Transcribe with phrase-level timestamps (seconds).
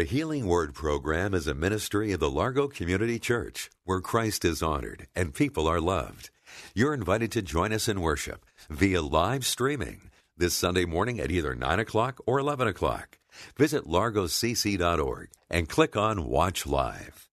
[0.00, 4.62] The Healing Word program is a ministry of the Largo Community Church where Christ is
[4.62, 6.30] honored and people are loved.
[6.74, 11.54] You're invited to join us in worship via live streaming this Sunday morning at either
[11.54, 13.18] 9 o'clock or 11 o'clock.
[13.58, 17.28] Visit largocc.org and click on Watch Live.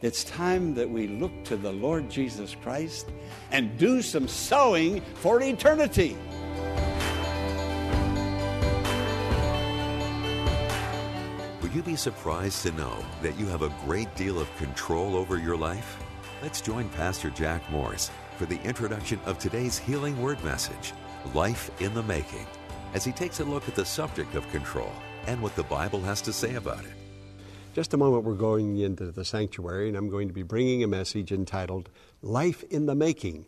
[0.00, 3.08] It's time that we look to the Lord Jesus Christ
[3.50, 6.16] and do some sowing for eternity.
[11.72, 15.56] You be surprised to know that you have a great deal of control over your
[15.56, 15.96] life?
[16.42, 20.92] Let's join Pastor Jack Morris for the introduction of today's Healing Word message,
[21.32, 22.46] Life in the Making,
[22.92, 24.92] as he takes a look at the subject of control
[25.26, 26.92] and what the Bible has to say about it.
[27.72, 30.88] Just a moment, we're going into the sanctuary, and I'm going to be bringing a
[30.88, 31.88] message entitled
[32.20, 33.46] Life in the Making.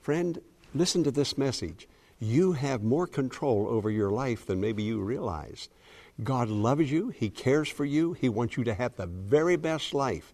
[0.00, 0.38] Friend,
[0.74, 1.88] listen to this message.
[2.20, 5.70] You have more control over your life than maybe you realize.
[6.22, 9.94] God loves you, He cares for you, He wants you to have the very best
[9.94, 10.32] life.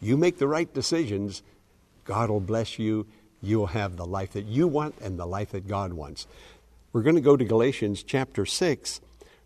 [0.00, 1.42] You make the right decisions,
[2.04, 3.06] God will bless you.
[3.42, 6.26] You'll have the life that you want and the life that God wants.
[6.92, 9.00] We're going to go to Galatians chapter 6,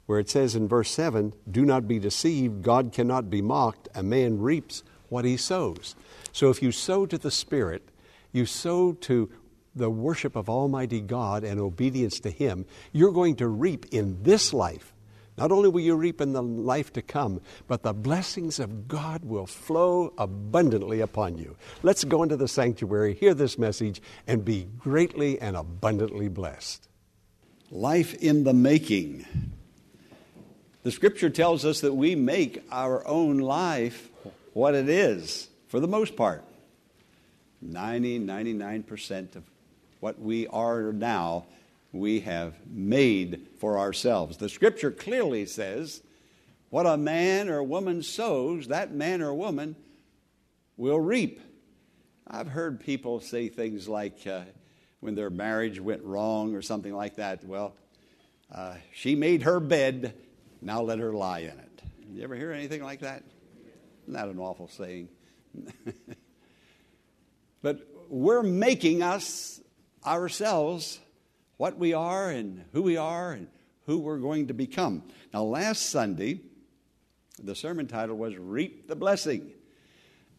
[0.07, 3.89] where it says in verse 7 Do not be deceived, God cannot be mocked.
[3.95, 5.97] A man reaps what he sows.
[6.33, 7.89] So if you sow to the Spirit,
[8.33, 9.31] you sow to
[9.75, 14.53] the worship of Almighty God and obedience to Him, you're going to reap in this
[14.53, 14.93] life.
[15.39, 19.25] Not only will you reap in the life to come, but the blessings of God
[19.25, 21.57] will flow abundantly upon you.
[21.83, 26.89] Let's go into the sanctuary, hear this message, and be greatly and abundantly blessed.
[27.71, 29.25] Life in the making.
[30.83, 34.11] The scripture tells us that we make our own life
[34.53, 36.45] what it is, for the most part.
[37.63, 39.45] 90, 99% of
[40.01, 41.45] what we are now,
[41.93, 44.37] we have made for ourselves.
[44.37, 46.03] The scripture clearly says,
[46.71, 49.77] what a man or woman sows, that man or woman
[50.77, 51.41] will reap.
[52.27, 54.43] I've heard people say things like uh,
[55.01, 57.75] when their marriage went wrong or something like that, well,
[58.55, 60.15] uh, she made her bed,
[60.63, 61.83] now let her lie in it.
[62.13, 63.25] You ever hear anything like that?
[64.09, 65.09] That an awful saying?
[67.63, 69.61] but we're making us
[70.07, 71.01] ourselves
[71.61, 73.47] what we are and who we are and
[73.85, 75.03] who we're going to become.
[75.35, 76.41] Now, last Sunday,
[77.39, 79.51] the sermon title was Reap the Blessing.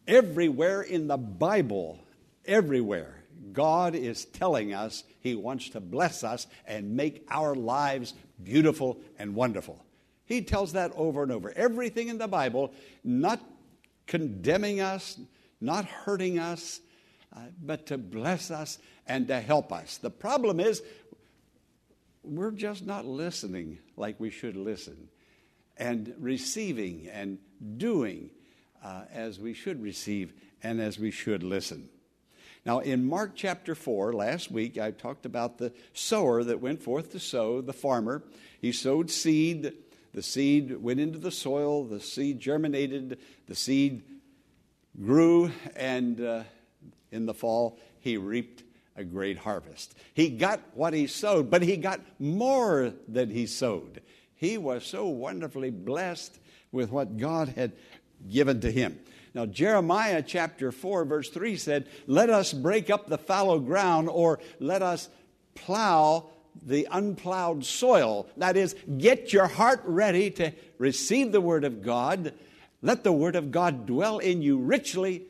[0.08, 2.00] Everywhere in the Bible,
[2.44, 3.22] everywhere,
[3.52, 9.36] God is telling us He wants to bless us and make our lives beautiful and
[9.36, 9.80] wonderful.
[10.24, 11.52] He tells that over and over.
[11.54, 12.72] Everything in the Bible,
[13.04, 13.38] not
[14.08, 15.20] condemning us,
[15.60, 16.80] not hurting us,
[17.34, 19.98] uh, but to bless us and to help us.
[19.98, 20.82] The problem is,
[22.22, 25.08] we're just not listening like we should listen,
[25.76, 27.38] and receiving and
[27.76, 28.30] doing
[28.84, 30.32] uh, as we should receive
[30.62, 31.88] and as we should listen.
[32.64, 37.10] Now, in Mark chapter 4, last week, I talked about the sower that went forth
[37.10, 38.22] to sow, the farmer.
[38.60, 39.72] He sowed seed.
[40.14, 41.84] The seed went into the soil.
[41.84, 43.18] The seed germinated.
[43.48, 44.04] The seed
[45.00, 45.50] grew.
[45.74, 46.44] And uh,
[47.10, 48.62] in the fall, he reaped
[48.96, 49.94] a great harvest.
[50.14, 54.02] He got what he sowed, but he got more than he sowed.
[54.34, 56.38] He was so wonderfully blessed
[56.72, 57.72] with what God had
[58.28, 58.98] given to him.
[59.34, 64.40] Now, Jeremiah chapter 4, verse 3 said, Let us break up the fallow ground, or
[64.60, 65.08] let us
[65.54, 66.28] plow
[66.60, 68.26] the unplowed soil.
[68.36, 72.34] That is, get your heart ready to receive the Word of God.
[72.82, 75.22] Let the Word of God dwell in you richly,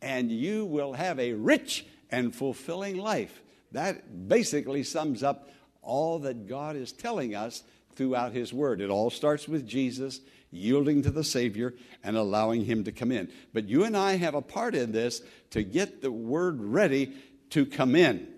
[0.00, 3.42] and you will have a rich and fulfilling life.
[3.72, 5.50] That basically sums up
[5.82, 7.62] all that God is telling us
[7.94, 8.80] throughout His Word.
[8.80, 10.20] It all starts with Jesus
[10.50, 13.30] yielding to the Savior and allowing Him to come in.
[13.52, 17.12] But you and I have a part in this to get the Word ready
[17.50, 18.28] to come in.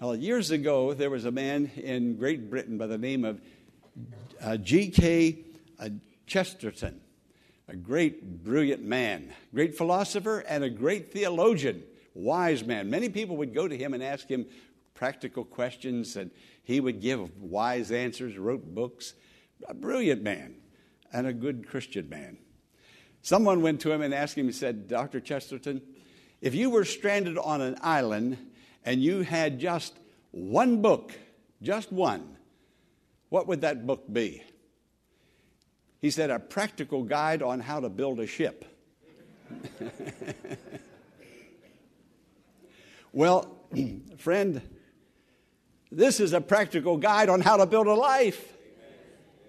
[0.00, 3.40] Well, years ago, there was a man in Great Britain by the name of
[4.42, 5.38] uh, G.K.
[5.78, 5.88] Uh,
[6.26, 7.00] Chesterton,
[7.68, 12.90] a great, brilliant man, great philosopher, and a great theologian, wise man.
[12.90, 14.46] Many people would go to him and ask him
[14.94, 16.30] practical questions, and
[16.62, 19.14] he would give wise answers, wrote books.
[19.68, 20.56] A brilliant man.
[21.12, 22.38] and a good Christian man.
[23.20, 25.20] Someone went to him and asked him, he said, Dr.
[25.20, 25.82] Chesterton,
[26.40, 28.38] if you were stranded on an island
[28.84, 29.94] and you had just
[30.30, 31.12] one book,
[31.60, 32.36] just one,
[33.28, 34.42] what would that book be?
[36.00, 38.64] He said, A practical guide on how to build a ship.
[43.12, 43.58] well,
[44.18, 44.60] friend,
[45.90, 48.52] this is a practical guide on how to build a life.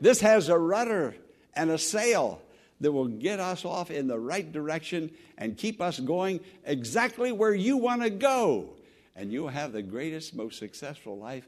[0.01, 1.15] This has a rudder
[1.55, 2.41] and a sail
[2.81, 7.53] that will get us off in the right direction and keep us going exactly where
[7.53, 8.73] you want to go.
[9.15, 11.47] And you'll have the greatest, most successful life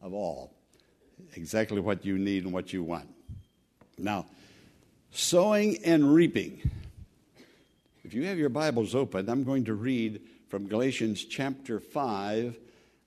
[0.00, 0.54] of all.
[1.34, 3.08] Exactly what you need and what you want.
[3.98, 4.26] Now,
[5.10, 6.70] sowing and reaping.
[8.06, 12.56] If you have your Bibles open, I'm going to read from Galatians chapter 5,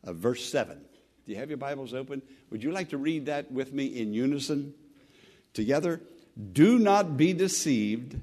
[0.03, 0.77] uh, verse 7.
[1.25, 2.21] Do you have your Bibles open?
[2.49, 4.73] Would you like to read that with me in unison?
[5.53, 6.01] Together?
[6.51, 8.19] Do not be deceived.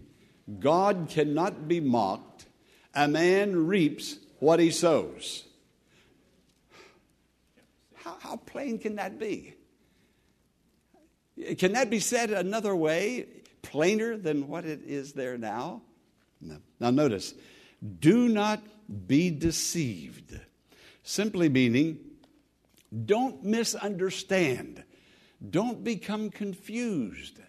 [0.60, 2.44] God cannot be mocked.
[2.94, 5.44] A man reaps what he sows.
[7.94, 9.54] How, how plain can that be?
[11.56, 13.28] Can that be said another way,
[13.62, 15.80] plainer than what it is there now?
[16.40, 16.58] No.
[16.80, 17.34] Now, notice,
[18.00, 18.62] do not
[19.06, 20.38] be deceived.
[21.02, 21.98] Simply meaning,
[23.04, 24.82] don't misunderstand.
[25.50, 27.40] Don't become confused.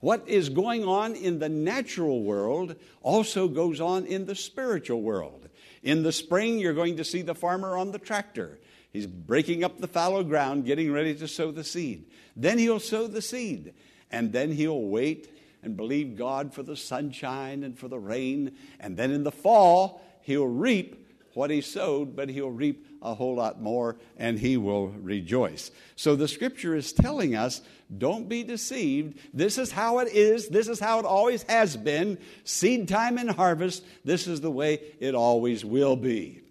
[0.00, 5.48] What is going on in the natural world also goes on in the spiritual world.
[5.82, 8.58] In the spring, you're going to see the farmer on the tractor.
[8.92, 12.06] He's breaking up the fallow ground, getting ready to sow the seed.
[12.34, 13.74] Then he'll sow the seed,
[14.10, 15.30] and then he'll wait
[15.62, 18.56] and believe God for the sunshine and for the rain.
[18.78, 23.36] And then in the fall, he'll reap what he sowed, but he'll reap a whole
[23.36, 25.70] lot more and he will rejoice.
[25.96, 27.62] So the scripture is telling us
[27.96, 29.18] don't be deceived.
[29.34, 30.48] This is how it is.
[30.48, 32.18] This is how it always has been.
[32.44, 36.42] Seed time and harvest, this is the way it always will be.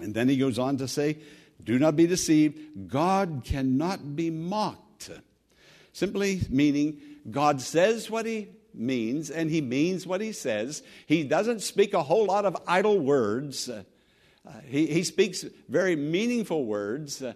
[0.00, 1.18] And then he goes on to say,
[1.62, 2.88] Do not be deceived.
[2.88, 5.10] God cannot be mocked.
[5.92, 7.00] Simply meaning,
[7.30, 10.82] God says what he means and he means what he says.
[11.06, 13.68] He doesn't speak a whole lot of idle words.
[13.68, 13.82] Uh,
[14.64, 17.22] he, he speaks very meaningful words.
[17.22, 17.32] Uh,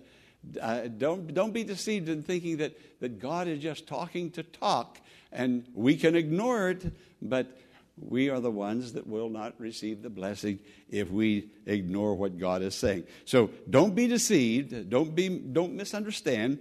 [0.60, 4.98] uh, don't, don't be deceived in thinking that, that God is just talking to talk
[5.32, 7.58] and we can ignore it, but
[8.00, 10.58] we are the ones that will not receive the blessing
[10.88, 13.04] if we ignore what God is saying.
[13.24, 14.88] So don't be deceived.
[14.88, 16.58] Don't, be, don't misunderstand.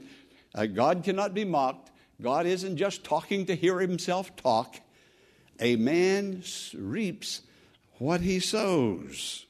[0.54, 1.92] Uh, God cannot be mocked.
[2.22, 4.80] God isn't just talking to hear himself talk.
[5.60, 6.44] A man
[6.76, 7.42] reaps
[7.98, 9.46] what he sows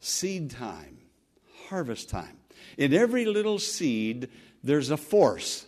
[0.00, 0.98] seed time,
[1.68, 2.38] harvest time.
[2.76, 4.28] In every little seed,
[4.62, 5.66] there's a force.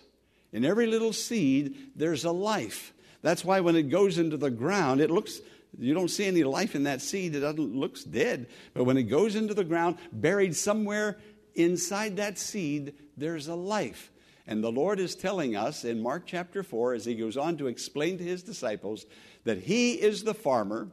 [0.53, 2.93] In every little seed, there's a life.
[3.23, 5.41] That's why when it goes into the ground, it looks,
[5.79, 7.35] you don't see any life in that seed.
[7.35, 8.49] It looks dead.
[8.73, 11.19] But when it goes into the ground, buried somewhere
[11.55, 14.11] inside that seed, there's a life.
[14.47, 17.67] And the Lord is telling us in Mark chapter 4, as he goes on to
[17.67, 19.07] explain to his disciples,
[19.45, 20.89] that he is the farmer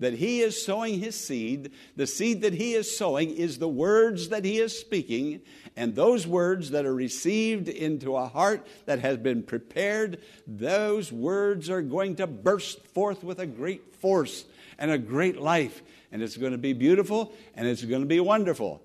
[0.00, 1.72] that he is sowing his seed.
[1.96, 5.40] The seed that he is sowing is the words that he is speaking,
[5.76, 11.68] and those words that are received into a heart that has been prepared, those words
[11.68, 14.44] are going to burst forth with a great force
[14.78, 15.82] and a great life.
[16.12, 18.82] And it's going to be beautiful and it's going to be wonderful.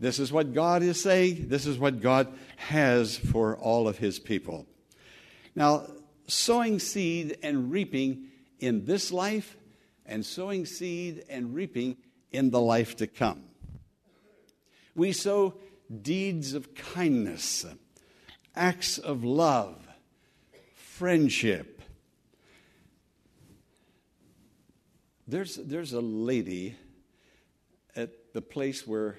[0.00, 1.48] This is what God is saying.
[1.48, 4.66] This is what God has for all of his people.
[5.54, 5.86] Now,
[6.26, 8.28] sowing seed and reaping
[8.58, 9.58] in this life
[10.06, 11.98] and sowing seed and reaping
[12.32, 13.44] in the life to come.
[14.94, 15.54] We sow
[16.02, 17.66] deeds of kindness,
[18.56, 19.86] acts of love,
[20.74, 21.82] friendship.
[25.28, 26.76] There's, there's a lady
[27.94, 29.18] at the place where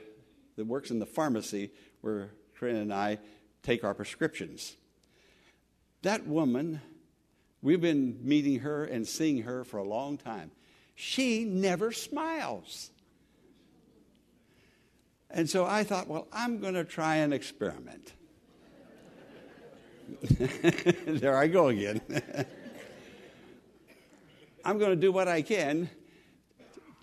[0.55, 3.19] that works in the pharmacy where Corinne and I
[3.63, 4.75] take our prescriptions.
[6.01, 6.81] That woman,
[7.61, 10.51] we've been meeting her and seeing her for a long time
[11.01, 12.91] she never smiles.
[15.31, 18.13] And so I thought, well, I'm going to try an experiment.
[21.07, 22.01] there I go again.
[24.63, 25.89] I'm going to do what I can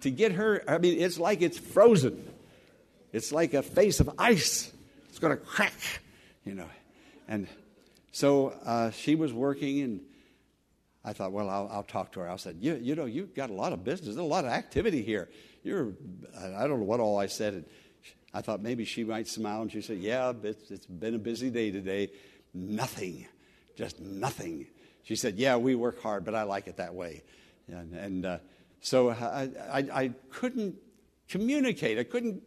[0.02, 0.62] to get her.
[0.68, 2.27] I mean, it's like it's frozen,
[3.12, 4.72] it's like a face of ice.
[5.08, 5.74] It's going to crack,
[6.44, 6.68] you know.
[7.26, 7.48] And
[8.12, 10.00] so uh, she was working, and
[11.04, 12.30] I thought, well, I'll, I'll, talk to her.
[12.30, 15.02] I said, you, you know, you've got a lot of business, a lot of activity
[15.02, 15.28] here.
[15.62, 15.92] You're,
[16.38, 17.54] I don't know what all I said.
[17.54, 17.64] And
[18.32, 21.50] I thought maybe she might smile, and she said, yeah, it's, it's been a busy
[21.50, 22.10] day today.
[22.54, 23.26] Nothing
[23.78, 24.66] just nothing.
[25.04, 27.22] She said, Yeah, we work hard, but I like it that way.
[27.68, 28.38] And, and uh,
[28.80, 30.74] so I, I, I couldn't
[31.28, 31.98] communicate.
[31.98, 32.42] I couldn't.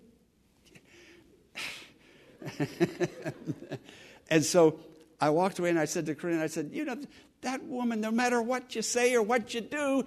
[4.30, 4.80] and so
[5.20, 6.98] I walked away and I said to Corinne, I said, You know,
[7.42, 10.04] that woman, no matter what you say or what you do,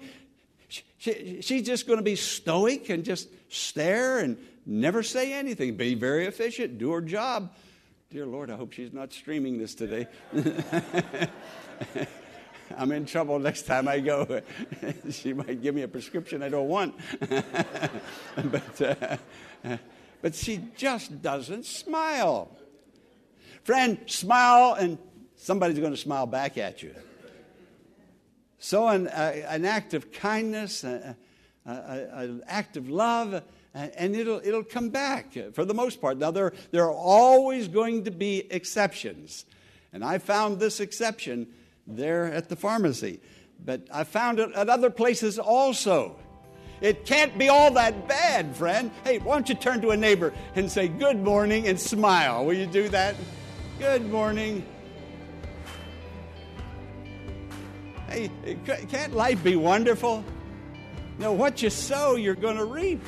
[0.97, 5.95] she, she's just going to be stoic and just stare and never say anything, be
[5.95, 7.53] very efficient, do her job.
[8.09, 10.07] Dear Lord, I hope she's not streaming this today.
[12.77, 14.41] I'm in trouble next time I go.
[15.11, 16.95] she might give me a prescription I don't want.
[18.35, 19.77] but, uh,
[20.25, 22.49] but she just doesn't smile.
[23.63, 24.97] Friend, smile and
[25.35, 26.95] somebody's going to smile back at you.
[28.57, 31.13] So, an, uh, an act of kindness, uh,
[31.63, 33.43] an act of love,
[33.75, 36.17] and it'll, it'll come back for the most part.
[36.17, 39.45] Now, there, there are always going to be exceptions.
[39.93, 41.45] And I found this exception
[41.85, 43.19] there at the pharmacy.
[43.63, 46.17] But I found it at other places also.
[46.81, 48.91] It can't be all that bad, friend.
[49.03, 52.45] Hey, why don't you turn to a neighbor and say, Good morning, and smile?
[52.45, 53.15] Will you do that?
[53.79, 54.65] Good morning.
[58.07, 58.29] Hey,
[58.89, 60.23] can't life be wonderful?
[61.17, 63.01] Know, what you sow, you're going to reap.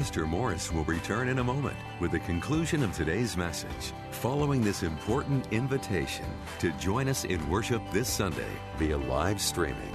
[0.00, 4.82] Pastor Morris will return in a moment with the conclusion of today's message, following this
[4.82, 6.24] important invitation
[6.58, 9.94] to join us in worship this Sunday via live streaming.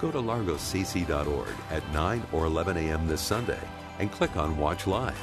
[0.00, 3.06] Go to largocc.org at 9 or 11 a.m.
[3.06, 3.60] this Sunday
[4.00, 5.16] and click on Watch Live.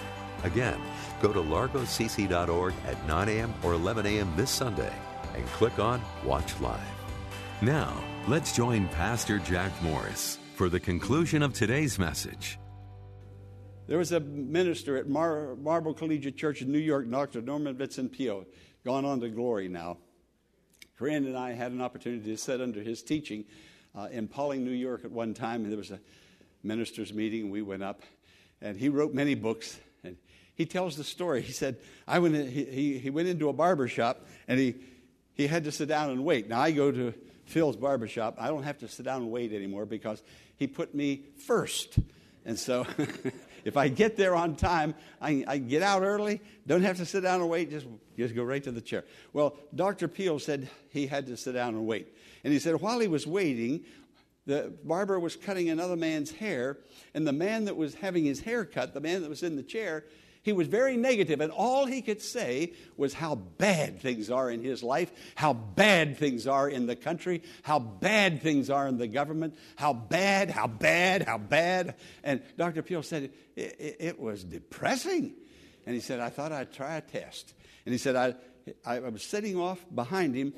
[0.44, 0.80] Again,
[1.22, 3.54] go to largocc.org at 9 a.m.
[3.62, 4.34] or 11 a.m.
[4.38, 4.94] this Sunday
[5.36, 6.80] and click on Watch Live.
[7.62, 7.94] Now,
[8.30, 12.58] let's join Pastor Jack Morris for the conclusion of today's message.
[13.86, 17.42] There was a minister at Mar- Marble Collegiate Church in New York, Dr.
[17.42, 18.46] Norman Vincent Peale,
[18.86, 19.98] gone on to glory now.
[20.98, 23.44] Corinne and I had an opportunity to sit under his teaching
[23.94, 25.64] uh, in Pawling, New York at one time.
[25.64, 26.00] And there was a
[26.64, 28.04] ministers' meeting, and we went up.
[28.62, 29.78] And he wrote many books.
[30.02, 30.16] And
[30.56, 31.42] he tells the story.
[31.42, 31.76] He said,
[32.08, 34.76] I went in, he, he went into a barber shop, and he,
[35.34, 36.48] he had to sit down and wait.
[36.48, 37.14] Now, I go to
[37.44, 38.38] Phil's barber shop.
[38.40, 40.24] I don't have to sit down and wait anymore because
[40.56, 42.00] he put me first.
[42.46, 42.86] And so
[43.66, 47.22] if I get there on time, I, I get out early, don't have to sit
[47.22, 49.04] down and wait, just, just go right to the chair.
[49.32, 50.08] Well, Dr.
[50.08, 52.16] Peale said he had to sit down and wait.
[52.44, 53.86] And he said while he was waiting,
[54.46, 56.78] the barber was cutting another man's hair,
[57.14, 59.64] and the man that was having his hair cut, the man that was in the
[59.64, 60.04] chair,
[60.44, 64.62] he was very negative, and all he could say was how bad things are in
[64.62, 69.08] his life, how bad things are in the country, how bad things are in the
[69.08, 71.96] government, how bad, how bad, how bad.
[72.26, 72.82] And Dr.
[72.82, 75.34] Peale said it, it, it was depressing.
[75.86, 77.54] And he said, I thought I'd try a test.
[77.86, 78.36] And he said, I,
[78.86, 80.54] I was sitting off behind him,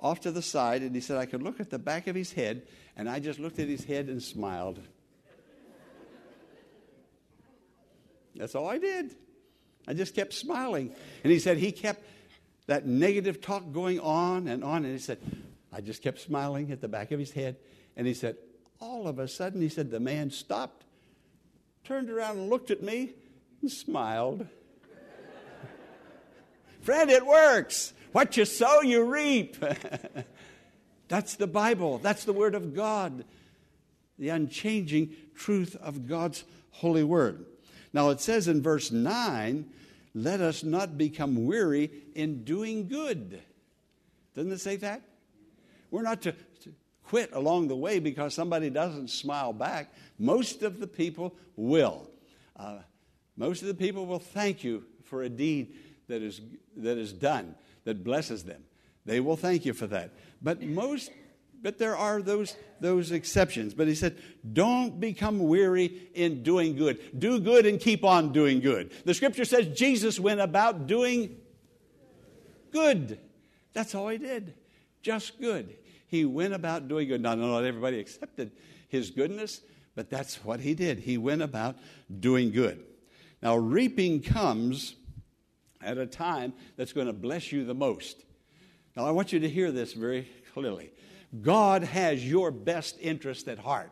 [0.00, 2.32] off to the side, and he said, I could look at the back of his
[2.32, 4.78] head, and I just looked at his head and smiled.
[8.36, 9.16] That's all I did.
[9.86, 10.94] I just kept smiling.
[11.22, 12.04] And he said he kept
[12.66, 14.84] that negative talk going on and on.
[14.84, 15.18] And he said,
[15.72, 17.56] I just kept smiling at the back of his head.
[17.96, 18.36] And he said,
[18.80, 20.84] all of a sudden, he said, the man stopped,
[21.84, 23.12] turned around and looked at me
[23.60, 24.46] and smiled.
[26.80, 27.92] Friend, it works.
[28.12, 29.56] What you sow, you reap.
[31.08, 31.98] That's the Bible.
[31.98, 33.24] That's the Word of God,
[34.18, 37.44] the unchanging truth of God's holy Word.
[37.94, 39.64] Now it says in verse 9,
[40.14, 43.40] let us not become weary in doing good.
[44.34, 45.00] Doesn't it say that?
[45.90, 46.74] We're not to, to
[47.04, 49.94] quit along the way because somebody doesn't smile back.
[50.18, 52.10] Most of the people will.
[52.56, 52.78] Uh,
[53.36, 55.74] most of the people will thank you for a deed
[56.08, 56.40] that is,
[56.76, 58.64] that is done, that blesses them.
[59.06, 60.10] They will thank you for that.
[60.42, 61.10] But most
[61.64, 63.72] but there are those, those exceptions.
[63.72, 64.18] But he said,
[64.52, 67.18] don't become weary in doing good.
[67.18, 68.92] Do good and keep on doing good.
[69.06, 71.36] The scripture says Jesus went about doing
[72.70, 73.18] good.
[73.72, 74.52] That's all he did.
[75.00, 75.74] Just good.
[76.06, 77.22] He went about doing good.
[77.22, 78.52] Now, not everybody accepted
[78.88, 79.62] his goodness,
[79.94, 80.98] but that's what he did.
[80.98, 81.76] He went about
[82.20, 82.84] doing good.
[83.42, 84.96] Now, reaping comes
[85.80, 88.22] at a time that's going to bless you the most.
[88.94, 90.90] Now, I want you to hear this very clearly.
[91.42, 93.90] God has your best interest at heart.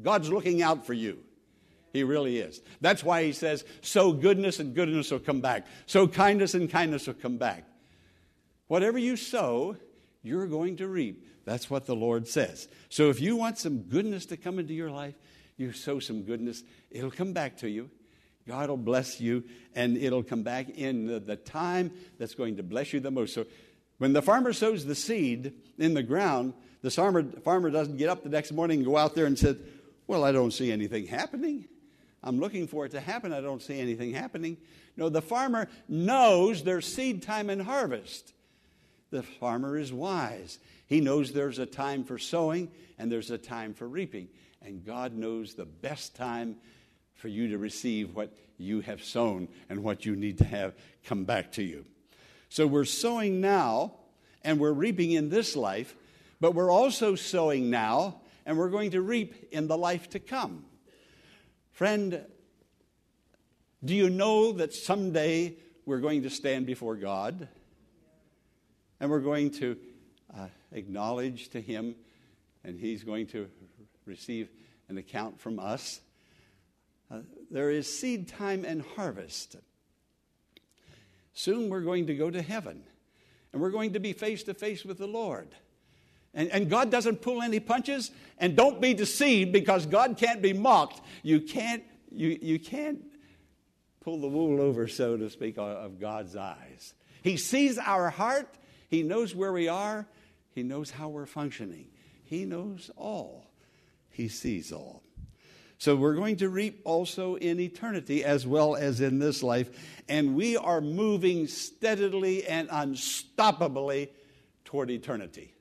[0.00, 1.18] God's looking out for you.
[1.92, 2.62] He really is.
[2.80, 5.66] That's why he says, sow goodness and goodness will come back.
[5.86, 7.64] Sow kindness and kindness will come back.
[8.68, 9.76] Whatever you sow,
[10.22, 11.26] you're going to reap.
[11.44, 12.68] That's what the Lord says.
[12.88, 15.14] So if you want some goodness to come into your life,
[15.56, 17.90] You sow some goodness, it'll come back to you.
[18.48, 19.44] God will bless you,
[19.74, 23.34] and it'll come back in the, the time that's going to bless you the most.
[23.34, 23.46] So
[23.98, 28.22] when the farmer sows the seed in the ground, the farmer, farmer doesn't get up
[28.22, 29.56] the next morning and go out there and say,
[30.06, 31.66] Well, I don't see anything happening.
[32.24, 33.32] I'm looking for it to happen.
[33.32, 34.56] I don't see anything happening.
[34.96, 38.32] No, the farmer knows there's seed time and harvest.
[39.10, 40.58] The farmer is wise.
[40.86, 44.28] He knows there's a time for sowing and there's a time for reaping.
[44.60, 46.56] And God knows the best time
[47.14, 51.24] for you to receive what you have sown and what you need to have come
[51.24, 51.84] back to you.
[52.52, 53.94] So we're sowing now
[54.44, 55.96] and we're reaping in this life,
[56.38, 60.66] but we're also sowing now and we're going to reap in the life to come.
[61.70, 62.26] Friend,
[63.82, 65.56] do you know that someday
[65.86, 67.48] we're going to stand before God
[69.00, 69.78] and we're going to
[70.36, 71.94] uh, acknowledge to Him
[72.64, 73.48] and He's going to
[74.04, 74.50] receive
[74.90, 76.02] an account from us?
[77.10, 79.56] Uh, there is seed time and harvest.
[81.34, 82.82] Soon we're going to go to heaven
[83.52, 85.48] and we're going to be face to face with the Lord.
[86.34, 88.10] And, and, God doesn't pull any punches.
[88.38, 91.02] And don't be deceived because God can't be mocked.
[91.22, 93.02] You can't, you, you can't
[94.00, 96.94] pull the wool over, so to speak, of God's eyes.
[97.22, 98.48] He sees our heart.
[98.88, 100.06] He knows where we are.
[100.54, 101.88] He knows how we're functioning.
[102.24, 103.46] He knows all.
[104.10, 105.01] He sees all.
[105.82, 109.68] So we're going to reap also in eternity as well as in this life.
[110.08, 114.10] And we are moving steadily and unstoppably
[114.64, 115.56] toward eternity.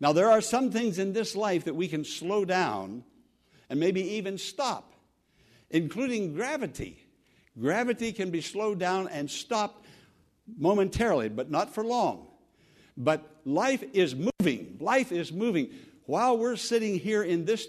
[0.00, 3.04] Now, there are some things in this life that we can slow down
[3.68, 4.94] and maybe even stop,
[5.68, 7.04] including gravity.
[7.60, 9.84] Gravity can be slowed down and stopped
[10.58, 12.26] momentarily, but not for long.
[12.96, 14.78] But life is moving.
[14.80, 15.72] Life is moving.
[16.06, 17.66] While we're sitting here in this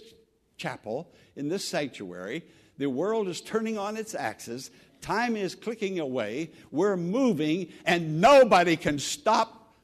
[0.57, 2.43] chapel, in this sanctuary.
[2.77, 4.72] The world is turning on its axis.
[5.01, 6.51] Time is clicking away.
[6.72, 9.75] We're moving, and nobody can stop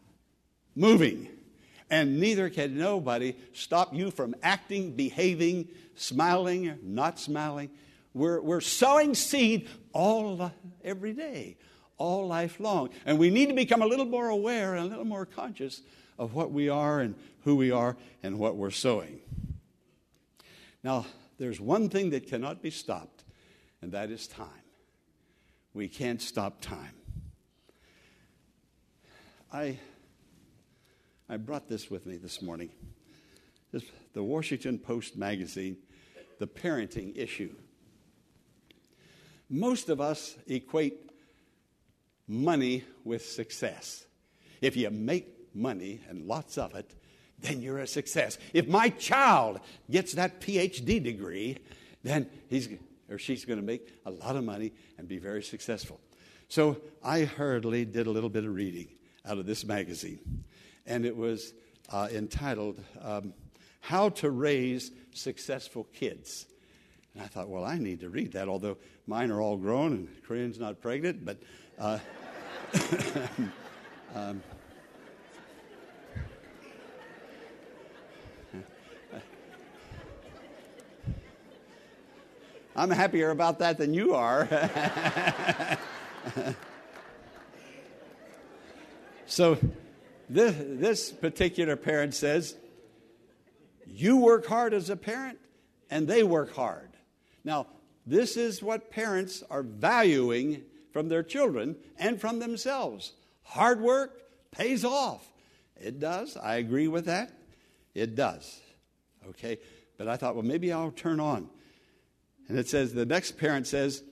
[0.75, 1.27] moving.
[1.89, 7.69] And neither can nobody stop you from acting, behaving, smiling, not smiling.
[8.13, 10.51] We're, we're sowing seed all
[10.83, 11.57] every day,
[11.97, 12.89] all life long.
[13.05, 15.81] And we need to become a little more aware and a little more conscious
[16.17, 19.19] of what we are and who we are and what we're sowing.
[20.83, 21.05] Now,
[21.37, 23.23] there's one thing that cannot be stopped,
[23.81, 24.47] and that is time.
[25.73, 26.93] We can't stop time.
[29.51, 29.79] I,
[31.27, 32.69] I brought this with me this morning.
[33.71, 35.77] This, the Washington Post magazine,
[36.39, 37.53] the parenting issue.
[39.49, 41.09] Most of us equate
[42.27, 44.05] money with success.
[44.61, 46.93] If you make money and lots of it,
[47.41, 48.37] then you're a success.
[48.53, 51.57] If my child gets that PhD degree,
[52.03, 52.69] then he's
[53.09, 55.99] or she's going to make a lot of money and be very successful.
[56.47, 58.87] So I hurriedly did a little bit of reading
[59.25, 60.43] out of this magazine,
[60.85, 61.53] and it was
[61.91, 63.33] uh, entitled um,
[63.79, 66.45] How to Raise Successful Kids.
[67.13, 70.23] And I thought, well, I need to read that, although mine are all grown and
[70.23, 71.37] Corinne's not pregnant, but.
[71.79, 71.97] Uh,
[74.15, 74.43] um,
[82.79, 84.47] I'm happier about that than you are.
[89.25, 89.57] so,
[90.29, 92.55] this, this particular parent says,
[93.85, 95.39] You work hard as a parent,
[95.89, 96.91] and they work hard.
[97.43, 97.67] Now,
[98.05, 100.61] this is what parents are valuing
[100.93, 103.11] from their children and from themselves.
[103.43, 105.27] Hard work pays off.
[105.75, 106.37] It does.
[106.37, 107.33] I agree with that.
[107.93, 108.61] It does.
[109.27, 109.57] Okay?
[109.97, 111.49] But I thought, well, maybe I'll turn on
[112.49, 114.03] and it says, the next parent says,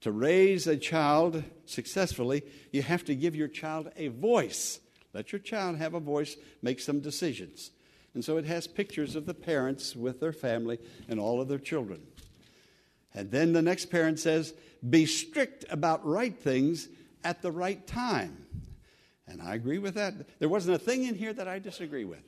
[0.00, 4.80] to raise a child successfully, you have to give your child a voice.
[5.12, 7.72] Let your child have a voice, make some decisions.
[8.14, 11.58] And so it has pictures of the parents with their family and all of their
[11.58, 12.06] children.
[13.12, 14.54] And then the next parent says,
[14.88, 16.88] be strict about right things
[17.24, 18.46] at the right time.
[19.26, 20.38] And I agree with that.
[20.38, 22.22] There wasn't a thing in here that I disagree with.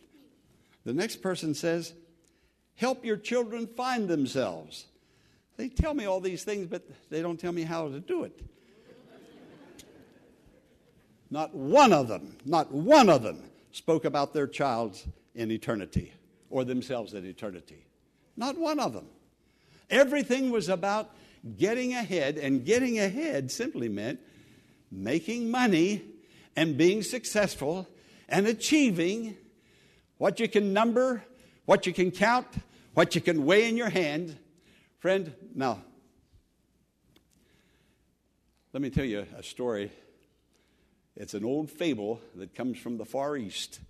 [0.85, 1.95] The next person says,
[2.75, 4.87] help your children find themselves.
[5.63, 8.37] They tell me all these things, but they don't tell me how to do it.
[11.31, 16.15] Not one of them, not one of them spoke about their child's in eternity
[16.51, 17.87] or themselves in eternity.
[18.37, 19.07] Not one of them.
[19.89, 21.15] Everything was about
[21.57, 24.19] getting ahead, and getting ahead simply meant
[24.91, 26.03] making money
[26.57, 27.87] and being successful
[28.29, 29.37] and achieving
[30.19, 31.23] what you can number,
[31.67, 32.49] what you can count,
[32.95, 34.37] what you can weigh in your hand,
[35.03, 35.83] Friend, now,
[38.73, 39.91] let me tell you a story.
[41.17, 43.81] It's an old fable that comes from the Far East.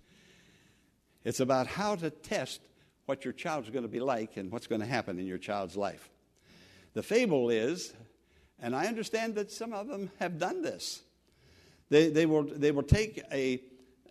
[1.23, 2.61] It's about how to test
[3.05, 5.77] what your child's going to be like and what's going to happen in your child's
[5.77, 6.09] life.
[6.95, 7.93] The fable is,
[8.59, 11.03] and I understand that some of them have done this,
[11.91, 13.61] they, they, will, they will take a,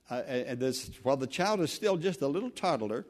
[0.08, 3.04] a, a this, while the child is still just a little toddler,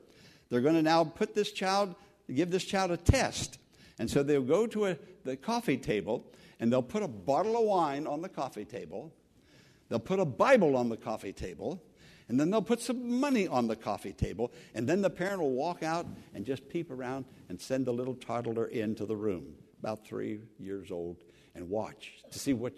[0.49, 1.95] they're going to now put this child,
[2.33, 3.59] give this child a test.
[3.99, 6.25] And so they'll go to a, the coffee table
[6.61, 9.13] and they'll put a bottle of wine on the coffee table.
[9.89, 11.83] They'll put a Bible on the coffee table
[12.29, 15.53] and then they'll put some money on the coffee table, and then the parent will
[15.53, 20.07] walk out and just peep around and send the little toddler into the room, about
[20.07, 21.19] three years old,
[21.55, 22.75] and watch to see what,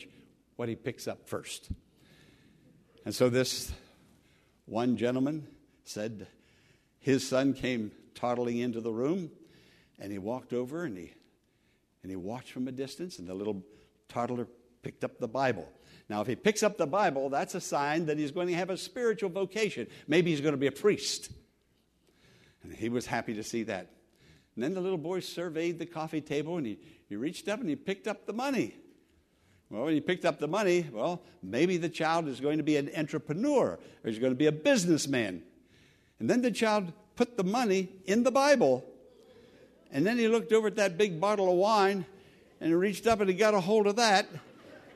[0.57, 1.69] what he picks up first.
[3.05, 3.73] And so this
[4.65, 5.47] one gentleman
[5.85, 6.27] said
[6.99, 9.31] his son came toddling into the room,
[9.99, 11.13] and he walked over and he,
[12.03, 13.63] and he watched from a distance, and the little
[14.09, 14.47] toddler
[14.83, 15.69] picked up the Bible.
[16.09, 18.71] Now, if he picks up the Bible, that's a sign that he's going to have
[18.71, 19.87] a spiritual vocation.
[20.07, 21.31] Maybe he's going to be a priest.
[22.63, 23.91] And he was happy to see that.
[24.55, 26.79] And then the little boy surveyed the coffee table and he,
[27.09, 28.77] he reached up and he picked up the money.
[29.71, 32.77] Well, when he picked up the money, well, maybe the child is going to be
[32.77, 35.43] an entrepreneur or he's going to be a businessman.
[36.21, 38.85] And then the child put the money in the Bible.
[39.95, 42.05] And then he looked over at that big bottle of wine
[42.61, 44.27] and he reached up and he got a hold of that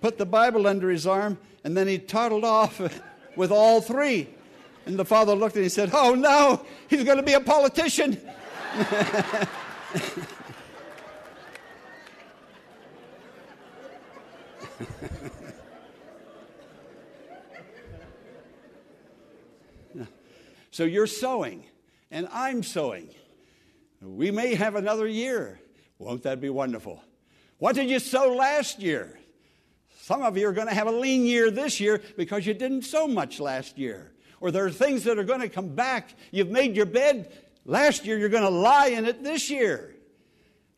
[0.00, 2.80] put the Bible under his arm, and then he toddled off
[3.36, 4.28] with all three.
[4.86, 8.18] And the father looked and he said, Oh no, he's going to be a politician.
[20.70, 21.64] so you're sowing,
[22.10, 23.10] and I'm sowing.
[24.00, 25.60] We may have another year.
[25.98, 27.02] Won't that be wonderful?
[27.58, 29.18] What did you sow last year?
[30.02, 32.82] Some of you are going to have a lean year this year because you didn't
[32.82, 34.12] sow much last year.
[34.40, 36.14] Or there are things that are going to come back.
[36.30, 37.32] You've made your bed
[37.64, 39.94] last year, you're going to lie in it this year.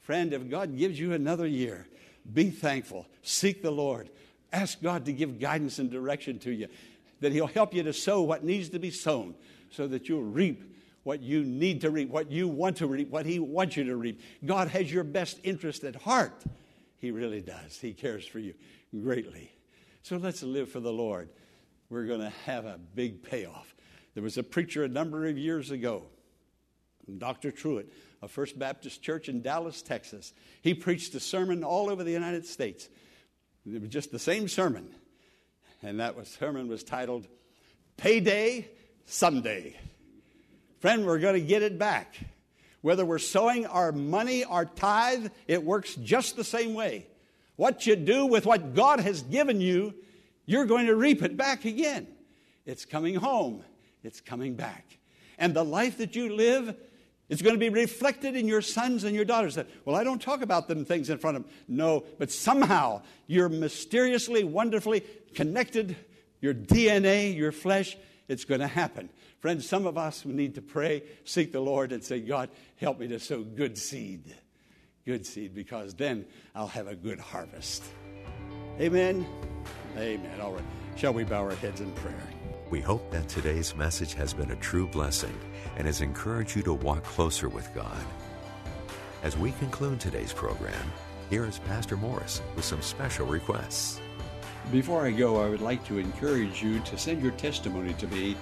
[0.00, 1.86] Friend, if God gives you another year,
[2.32, 3.06] be thankful.
[3.22, 4.10] Seek the Lord.
[4.52, 6.68] Ask God to give guidance and direction to you,
[7.20, 9.34] that He'll help you to sow what needs to be sown
[9.70, 10.64] so that you'll reap
[11.02, 13.96] what you need to reap, what you want to reap, what He wants you to
[13.96, 14.20] reap.
[14.44, 16.44] God has your best interest at heart.
[16.98, 17.78] He really does.
[17.78, 18.54] He cares for you
[18.98, 19.52] greatly.
[20.02, 21.30] So let's live for the Lord.
[21.88, 23.74] We're going to have a big payoff.
[24.14, 26.04] There was a preacher a number of years ago,
[27.18, 27.50] Dr.
[27.50, 27.90] Truett
[28.22, 30.32] a First Baptist Church in Dallas, Texas.
[30.62, 32.88] He preached a sermon all over the United States.
[33.66, 34.94] It was just the same sermon.
[35.82, 37.26] And that was, sermon was titled
[37.96, 38.68] Payday
[39.06, 39.78] Someday.
[40.80, 42.18] Friend, we're going to get it back.
[42.80, 47.06] Whether we're sowing our money, our tithe, it works just the same way.
[47.56, 49.94] What you do with what God has given you,
[50.46, 52.06] you're going to reap it back again.
[52.64, 53.62] It's coming home,
[54.02, 54.98] it's coming back.
[55.38, 56.74] And the life that you live
[57.28, 59.58] is going to be reflected in your sons and your daughters.
[59.84, 61.52] Well, I don't talk about them things in front of them.
[61.68, 65.96] No, but somehow you're mysteriously, wonderfully connected.
[66.40, 67.98] Your DNA, your flesh,
[68.30, 69.10] it's going to happen.
[69.40, 73.08] Friends, some of us need to pray, seek the Lord, and say, God, help me
[73.08, 74.34] to sow good seed
[75.10, 77.82] good seed because then I'll have a good harvest.
[78.78, 79.26] Amen.
[79.96, 80.40] Amen.
[80.40, 80.64] All right.
[80.96, 82.28] Shall we bow our heads in prayer?
[82.70, 85.36] We hope that today's message has been a true blessing
[85.76, 88.00] and has encouraged you to walk closer with God.
[89.22, 90.92] As we conclude today's program,
[91.28, 94.00] here is Pastor Morris with some special requests.
[94.72, 98.36] Before I go, I would like to encourage you to send your testimony to me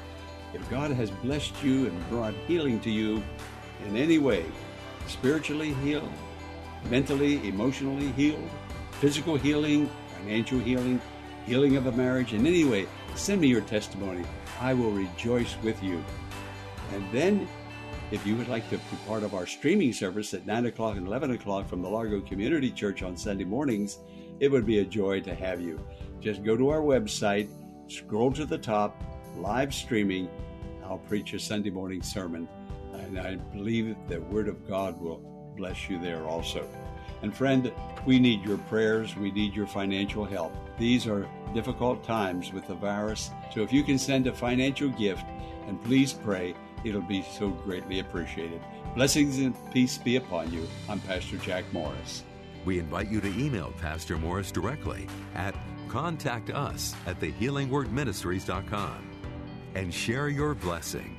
[0.52, 3.22] if God has blessed you and brought healing to you
[3.86, 4.44] in any way,
[5.06, 6.12] spiritually healed,
[6.90, 8.48] mentally, emotionally healed,
[9.00, 11.00] physical healing, financial healing,
[11.46, 14.22] healing of a marriage, in any way, send me your testimony.
[14.60, 16.04] I will rejoice with you.
[16.92, 17.48] And then,
[18.10, 21.06] if you would like to be part of our streaming service at 9 o'clock and
[21.06, 23.98] 11 o'clock from the Largo Community Church on Sunday mornings,
[24.40, 25.80] it would be a joy to have you.
[26.20, 27.48] Just go to our website,
[27.86, 29.02] scroll to the top,
[29.36, 30.28] live streaming.
[30.84, 32.48] I'll preach a Sunday morning sermon.
[32.92, 35.18] And I believe the Word of God will
[35.56, 36.68] bless you there also.
[37.22, 37.72] And friend,
[38.06, 39.16] we need your prayers.
[39.16, 40.52] We need your financial help.
[40.78, 43.30] These are difficult times with the virus.
[43.54, 45.24] So if you can send a financial gift
[45.66, 46.54] and please pray,
[46.84, 48.60] it'll be so greatly appreciated.
[48.94, 50.66] Blessings and peace be upon you.
[50.88, 52.24] I'm Pastor Jack Morris.
[52.64, 55.54] We invite you to email Pastor Morris directly at
[55.88, 59.10] contact us at thehealingwordministries.com
[59.74, 61.18] and share your blessing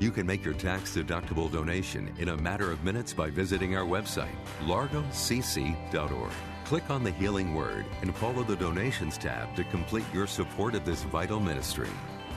[0.00, 3.84] You can make your tax deductible donation in a matter of minutes by visiting our
[3.84, 6.32] website, largocc.org.
[6.64, 10.84] Click on the Healing Word and follow the Donations tab to complete your support of
[10.84, 11.88] this vital ministry.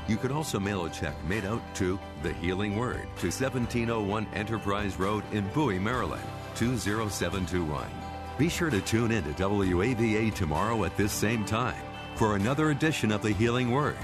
[0.08, 4.98] You can also mail a check made out to The Healing Word to 1701 Enterprise
[4.98, 6.24] Road in Bowie, Maryland,
[6.56, 8.11] 20721.
[8.38, 11.82] Be sure to tune in to WAVA tomorrow at this same time
[12.16, 13.98] for another edition of The Healing Word.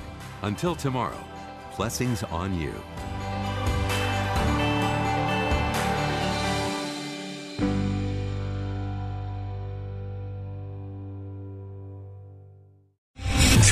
[0.44, 1.24] Until tomorrow,
[1.76, 2.74] blessings on you.